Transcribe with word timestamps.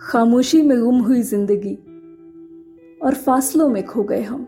खामोशी 0.00 0.60
में 0.62 0.80
गुम 0.80 0.98
हुई 0.98 1.22
ज़िंदगी 1.22 1.74
और 3.00 3.14
फासलों 3.14 3.68
में 3.68 3.82
खो 3.86 4.02
गए 4.02 4.20
हम। 4.22 4.46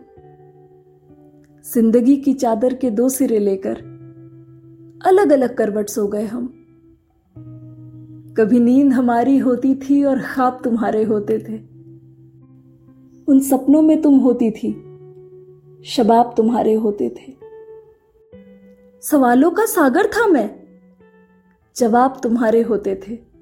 ज़िंदगी 1.65 2.15
की 2.15 2.33
चादर 2.33 2.73
के 2.73 2.89
दो 2.91 3.09
सिरे 3.09 3.39
लेकर 3.39 3.77
अलग 5.01 5.31
अलग 5.31 5.55
करवट 5.57 5.89
सो 5.89 6.07
गए 6.07 6.25
हम। 6.25 6.45
कभी 8.37 8.59
नींद 8.59 8.93
हमारी 8.93 9.37
होती 9.37 9.73
थी 9.75 10.03
और 10.03 10.21
ख्वाब 10.21 10.61
तुम्हारे 10.63 11.03
होते 11.03 11.37
थे। 11.39 11.57
उन 13.27 13.39
सपनों 13.39 13.81
में 13.81 14.01
तुम 14.01 14.17
होती 14.19 14.49
थी, 14.51 14.71
शबाब 15.85 16.33
तुम्हारे 16.37 16.73
होते 16.73 17.09
थे। 17.09 17.31
सवालों 19.03 19.51
का 19.51 19.65
सागर 19.65 20.07
था 20.07 20.27
मैं, 20.27 20.49
जवाब 21.75 22.19
तुम्हारे 22.23 22.61
होते 22.61 22.95
थे। 23.07 23.32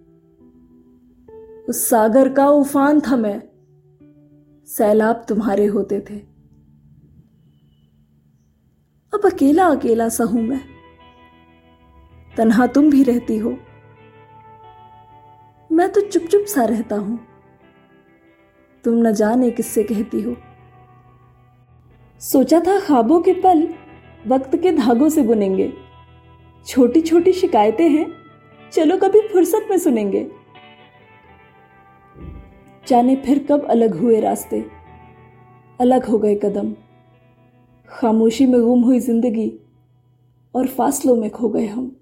उस 1.71 1.89
सागर 1.89 2.33
का 2.33 2.49
उफान 2.49 2.99
था 2.99 3.15
मैं। 3.15 3.43
सैलाब 4.67 5.25
तुम्हारे 5.29 5.65
होते 5.65 5.99
थे। 5.99 6.15
अब 9.13 9.21
अकेला 9.25 9.65
अकेला 9.65 10.09
सा 10.09 10.23
हूँ 10.23 10.41
मैं। 10.41 10.61
तन्हा 12.37 12.67
तुम 12.67 12.89
भी 12.89 13.03
रहती 13.03 13.37
हो। 13.37 13.57
मैं 15.71 15.89
तो 15.91 16.01
चुप 16.01 16.23
चुप 16.23 16.45
सा 16.45 16.63
रहता 16.63 16.95
हूँ। 16.95 17.19
तुम 18.83 18.93
न 18.93 19.13
जाने 19.13 19.51
किससे 19.51 19.83
कहती 19.83 20.21
हो। 20.21 20.35
सोचा 22.19 22.59
था 22.59 22.79
ख्वाबों 22.79 23.21
के 23.21 23.33
पल 23.33 23.73
वक्त 24.27 24.55
के 24.55 24.71
धागों 24.71 25.09
से 25.09 25.21
बुनेंगे। 25.21 25.73
छोटी 26.67 27.01
छोटी 27.01 27.33
शिकायतें 27.33 27.89
हैं, 27.89 28.13
चलो 28.73 28.97
कभी 28.97 29.21
फुर्सत 29.21 29.67
में 29.69 29.77
सुनेंगे। 29.77 30.40
जाने 32.91 33.15
फिर 33.15 33.39
कब 33.49 33.65
अलग 33.65 33.95
हुए 33.95 34.19
रास्ते। 34.21 34.65
अलग 35.79 36.05
हो 36.05 36.17
गए 36.17 36.35
कदम। 36.35 36.73
खामोशी 37.89 38.45
में 38.45 38.61
गुम 38.61 38.81
हुई 38.81 38.99
ज़िंदगी 38.99 39.51
और 40.55 40.67
फासलों 40.67 41.15
में 41.15 41.29
खो 41.29 41.49
गए 41.49 41.65
हम। 41.65 41.95